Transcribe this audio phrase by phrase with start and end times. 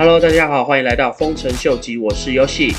[0.00, 2.74] Hello，大家好，欢迎来到丰臣秀吉，我是 Yoshi。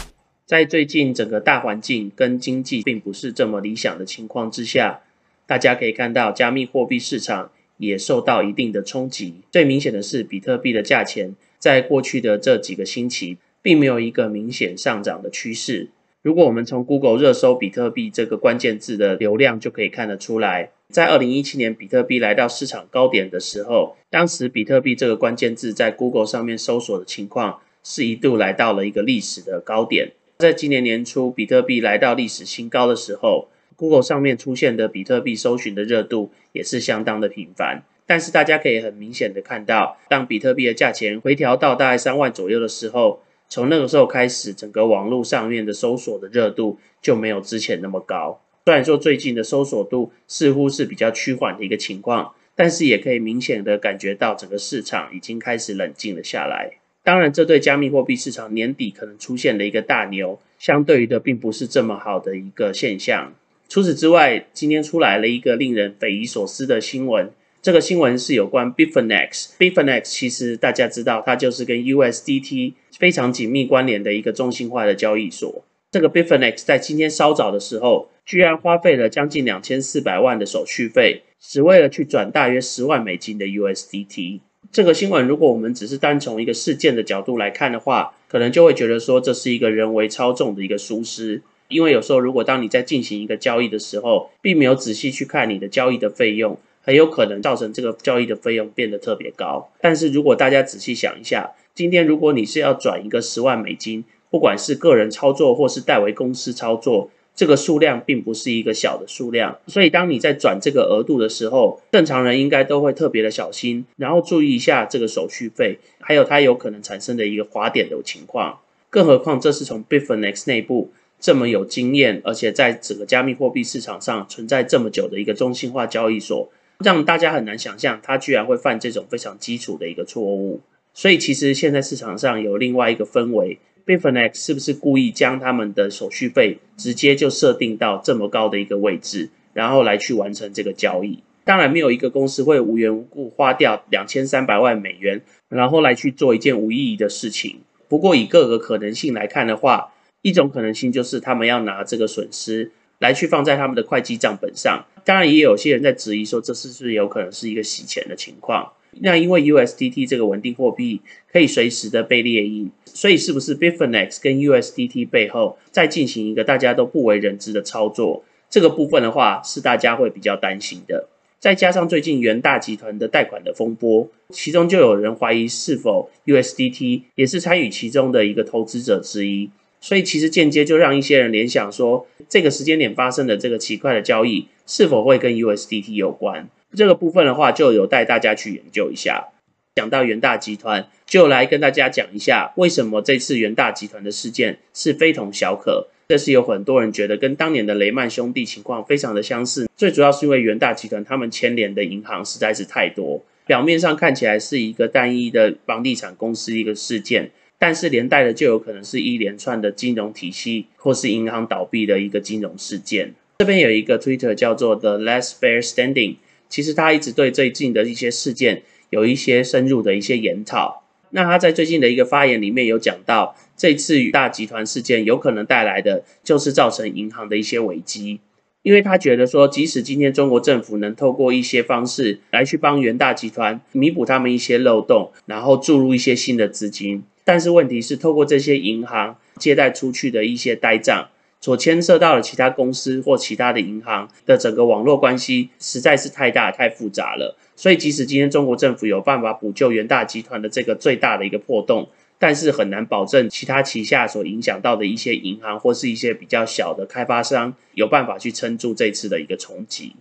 [0.48, 5.02] 在最近整个大环境跟经济并不是这么理想的情况之下，
[5.46, 9.36] 大家可以看到加密货币市场也受到一定的冲击。
[9.52, 15.90] 最明显的是，比特币的价钱在过去的这几个星期，并没有一个明显上涨的趋势。
[16.24, 30.12] 如果我们从 Google 热搜比特币这个关键字的流量就可以看得出来，在二零一七年比特币来到市场高点的时候，当时比特币这个关键字在 Google 上面搜索的情况是一度来到了一个历史的高点。
[30.38, 37.84] 在今年年初，比特币来到历史新高的时候，Google 上面出现的比特币搜寻的热度也是相当的频繁。
[38.06, 48.40] 但是大家可以很明显的看到，当比特币的价钱回调到大概三万左右的时候，从那个时候开始，整个网络上面的搜索的热度就没有之前那么高。
[48.64, 56.78] 虽然说最近的搜索度似乎是比较趋缓的一个情况，但是也可以明显的感觉到整个市场已经开始冷静了下来。
[57.04, 63.34] 当然，这对加密货币市场年底可能出现的一个大牛，相对于的并不是这么好的一个现象。
[63.68, 67.30] 除此之外，今天出来了一个令人匪夷所思的新闻。
[67.62, 69.50] 这个新闻是有关 Bitfinex。
[69.60, 75.64] Bitfinex 其实大家知道，它就是跟 USDT 非常紧密关联的一个中心化的交易所。
[75.92, 84.40] 这个 Bitfinex 在今天稍早的时候，居然花费了将近两千四百万的手续费，只为了去转大约十万美金的 USDT。
[84.72, 91.44] 这个新闻，如果我们只是单从一个事件的角度来看的话，可能就会觉得说这是一个人为操纵的一个疏失。
[91.68, 96.60] 因为有时候，如果当你在进行一个交易的时候，并没有仔细去看你的交易的费用。
[96.82, 99.70] 很有可能造成这个交易的费用变得特别高。
[99.80, 109.58] 但是如果大家仔细想一下，今天如果你是要转一个十万美金，不管是个人操作或是代为公司操作，这个数量并不是一个小的数量。
[109.68, 118.60] 所以当你在转这个额度的时候，正常人应该都会特别的小心，然后注意一下这个手续费，还有它有可能产生的一个滑点的情况。
[118.90, 120.92] 更何况这是从 Bitfinex 内部。
[121.22, 126.50] 这么有经验，而且在整个加密货币市场上存在这么久的一个中心化交易所。
[126.84, 130.62] 让大家很难想象，他居然会犯这种非常基础的一个错误。
[130.94, 141.24] 所以，其实现在市场上有另外一个氛围，Bitfinex 是不是故意将他们的手续费直接就设定到这么高的一个位置，然后来去完成这个交易？
[141.44, 147.62] 当然，没有一个公司会无缘无故花掉两千三百万美元，然后来去做一件无意义的事情。
[147.88, 152.72] 不过，以各个可能性来看的话，一种可能性就是他们要拿这个损失。
[153.00, 158.74] 来去放在他们的会计账本上，当然也有些人在质疑说，这是不是有可能是一个洗钱的情况？
[159.00, 161.00] 那因为 USDT 这个稳定货币
[161.32, 168.26] 可以随时的被列印，所以是不是 Bitfinex 跟 USDT 背后再进行一个大家都不为人知的操作？
[168.50, 171.08] 这个部分的话是大家会比较担心的。
[171.40, 179.50] 再加上最近元大集团的贷款的风波，其中就有人怀疑是否 USDT 也是参与其中的一个投资者之一。
[179.82, 186.48] 所以其实间接就让一些人联想说，这个时间点发生的这个奇怪的交易是否会跟 USDT 有关？
[186.74, 189.30] 这个部分的话，就有带大家去研究一下。
[189.76, 195.88] 讲到元大集团，就来跟大家讲一下，为什么这次元大集团的事件是非同小可。
[196.10, 199.70] 这是有很多人觉得跟当年的雷曼兄弟情况非常的相似。
[199.78, 207.32] 最主要是因为元大集团他们牵连的银行实在是太多，表面上看起来是一个单一的房地产公司一个事件。
[207.64, 213.14] 但是连带的就有可能是一连串的金融体系或是银行倒闭的一个金融事件。
[213.38, 216.16] 这边有一个 Twitter 叫做 The Last Fair Standing，
[216.50, 220.84] 其实他一直对最近的一些事件有一些深入的一些研讨。
[221.12, 228.22] 那他在最近的一个发言里面有讲到，这次大集团事件有可能带来的就是造成银行的一些危机，
[228.64, 237.04] 因为他觉得说，即使今天中国政府能透过一些方式来去帮元大集团弥补他们一些漏洞，然后注入一些新的资金。
[237.32, 241.08] 但是问题是，透过这些银行借贷出去的一些呆账，
[241.40, 247.38] 所牵涉到的其他公司或其他的银行的整个网络关系，实在是太大太复杂了。
[247.56, 251.88] 所以，即使今天中国政府有办法补救元大集团的这个最大的一个破洞，
[252.20, 259.96] 但是很难保证其他旗下所影响到的一些银行或是一些比较小的开发商有办法去撑住这次的一个冲击。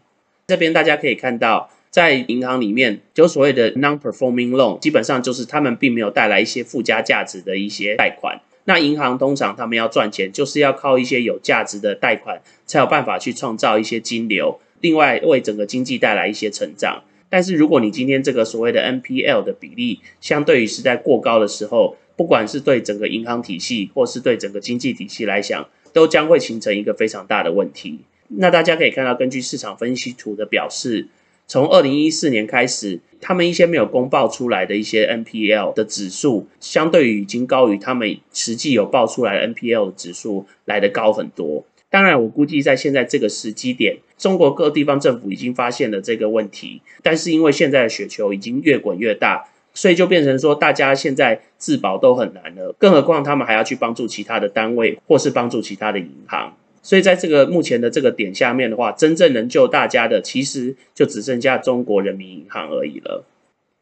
[0.48, 1.70] 这边大家可以看到。
[1.90, 8.40] 在银行里面，就所谓的 non-performing loan，基本上就是他们并没有带来一些附加价值的一些贷款。
[8.64, 17.02] 那银行通常他们要赚钱，就是要靠一些有价值的贷款，才有办法去创造一些金流，另外为整个经济带来一些成长。
[17.28, 27.98] 但是如果你今天这个所谓的 NPL 的比例，相对于是在过高的时候，不管是对整个银行体系，或是对整个经济体系来讲，都将会形成一个非常大的问题。
[28.28, 31.08] 那大家可以看到，根据市场分析图的表示。
[31.50, 41.64] 从二零一四年开始，他们一些没有公报出来的一些 NPL 的指数，相对于已经高于他们实际有报出来的 NPL 指数来的高很多。
[41.88, 56.54] 当然，我估计在现在这个时机点，中国各地方政府已经发现了这个问题，但是因为现在的雪球已经越滚越大，所以就变成说大家现在自保都很难了，更何况他们还要去帮助其他的单位或是帮助其他的银行。
[56.82, 63.24] 所以在这个目前的这个点下面的话，真正能救大家的，其实就只剩下中国人民银行而已了。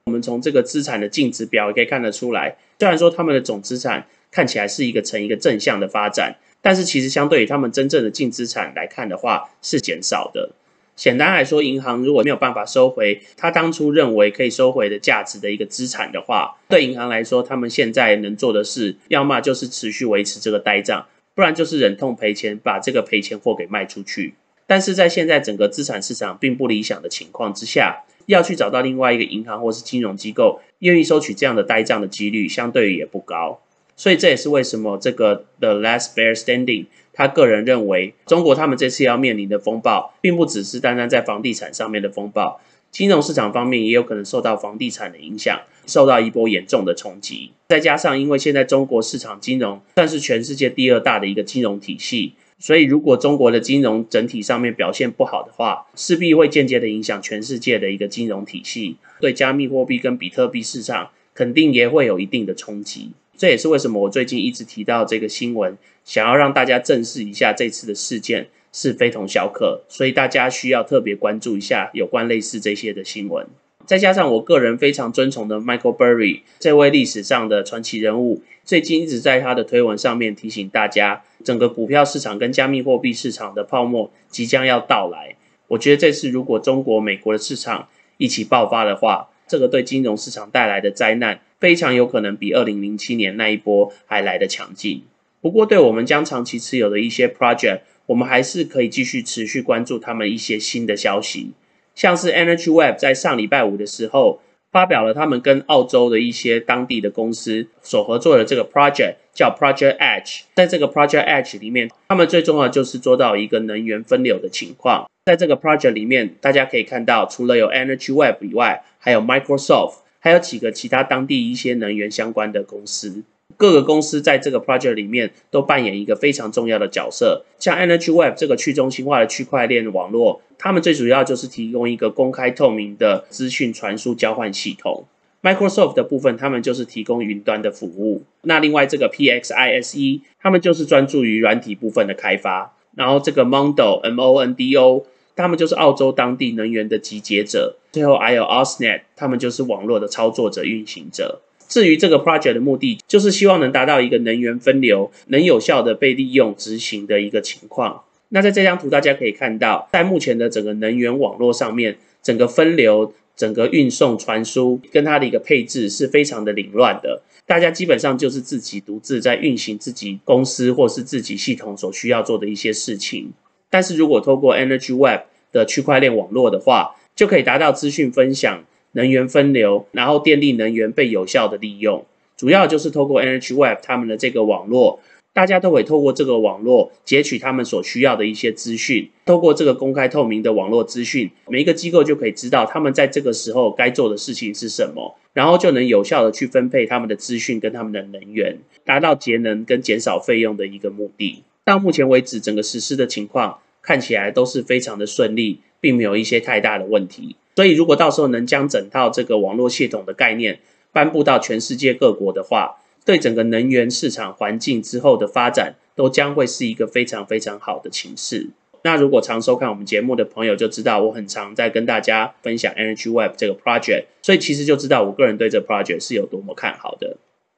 [0.07, 6.37] 我们从这个资产的净值表也可以看得出来，虽然说他们的总资产看起来是一个呈一个正向的发展。
[6.61, 10.51] 但是其实相对于他们真正的净资产来看的话，是减少的。
[10.97, 21.07] 简单来说，银行如果没有办法收回他当初认为可以收回的价值的一个资产的话，对银行来说，他们现在能做的事，要么就是持续维持这个呆账，
[21.39, 24.35] 不然就是忍痛赔钱，把这个赔钱货给卖出去。
[24.67, 33.61] 但是在现在整个资产市场并不理想的情况之下，要去找到另外一个银行或是金融机构愿意收取这样的呆账的几率，相对于也不高。
[33.95, 47.51] 所以这也是为什么这个 The Last Bear Standing，他个人认为，中国他们这次要面临的风暴，并不只是单单在房地产上面的风暴，金融市场方面也有可能受到房地产的影响，受到一波严重的冲击。
[47.69, 63.13] 再加上，因为现在中国市场金融算是全世界第二大的一个金融体系，所以如果中国的金融整体上面表现不好的话，势必会间接的影响全世界的一个金融体系，对加密货币跟比特币市场肯定也会有一定的冲击。
[63.37, 73.47] 这也是为什么我最近一直提到这个新闻，想要让大家正视一下这次的事件是非同小可，所以大家需要特别关注一下有关类似这些的新闻。
[73.89, 85.37] 再加上我个人非常尊崇的 Michael Burry 这位历史上的传奇人物，最近一直在他的推文上面提醒大家，整个股票市场跟加密货币市场的泡沫即将要到来。
[85.69, 87.89] 我觉得这次如果中国、美国的市场
[88.19, 91.41] 一起爆发的话，这个对金融市场带来的灾难。
[91.59, 95.03] 非常有可能比二零零七年那一波还来得强劲。
[95.41, 101.53] 不过，对我们将长期持有的一些 project，我们还是可以继续持续关注他们一些新的消息。
[101.99, 104.41] 像是 Energy Web 在上礼拜五的时候
[104.71, 110.43] 发表了他们跟澳洲的一些当地的公司所合作的这个 project，叫 Project Edge。
[110.55, 115.11] 在这个 Project Edge 里面，他们最重要就是做到一个能源分流的情况。
[115.25, 119.95] 在这个 project 里面，大家可以看到，除了有 Energy Web 以外，还有 Microsoft。
[120.21, 123.23] 还有几个其他当地一些能源相关的公司，
[123.57, 127.45] 各个公司在这个 project 里面都扮演一个非常重要的角色。
[127.59, 135.07] 像 Energy Web 这个去中心化的区块链网络，他们最主要就是提供一个公开透明的资讯传输交换系统。
[135.43, 138.25] Microsoft 的部分，他们就是提供云端的服务。
[138.43, 142.75] 那另外这个 PXISE，他们就是专注于软体部分的开发。
[142.95, 145.07] 然后这个 Mondo M O N D O。
[145.37, 151.43] 他们就是澳洲当地能源的集结者，最后还有 AusNet，他们就是网络的操作者、运行者。
[151.69, 158.03] 至于这个 project 的目的，就是希望能达到一个能源分流能有效的被利用执行的一个情况。
[158.31, 167.23] 那在这张图大家可以看到，在目前的整个能源网络上面，整个分流、整个运送、传输跟它的一个配置是非常的凌乱的。
[167.47, 173.33] 大家基本上就是自己独自在运行自己公司或是自己系统所需要做的一些事情。
[173.71, 178.65] 但是如果透过 Energy Web 的区块链网络的话，就可以达到资讯分享、
[178.99, 182.05] 能源分流，然后电力能源被有效的利用。
[182.37, 184.99] 主要就是透过 Energy Web 他们的这个网络，
[185.33, 189.09] 大家都会透过这个网络截取他们所需要的一些资讯。
[189.25, 201.45] 透过这个公开透明的网络资讯，每一个机构就可以知道他们在这个时候该做的事情是什么，然后就能有效的去分配他们的资讯跟他们的能源，达到节能跟减少费用的一个目的。
[201.65, 207.37] 到目前为止，整个实施的情况看起来都是非常的顺利，并没有一些太大的问题。
[207.59, 210.61] 所以，如果到时候能将整套这个网络系统的概念
[210.93, 218.51] 颁布到全世界各国的话，对整个能源市场环境之后的发展，都将会是一个非常非常好的情势。
[218.85, 227.17] 那如果常收看我们节目的朋友就知道，我很常在跟大家分享 Energy Web 这个 project，所以其实就知道我个人对这 project 是有多么看好的。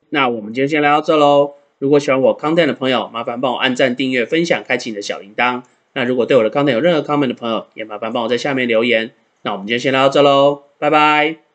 [0.09, 1.52] 那我们今天先聊到这喽。
[1.78, 5.61] 如果喜欢我 content 的朋友，麻烦帮我按赞、订阅、分享、开启你的小铃铛。
[5.92, 9.11] 那如果对我的 content 有任何 comment 的朋友，也麻烦帮我在下面留言。
[9.43, 11.50] 那我们今天先聊到这喽，拜拜。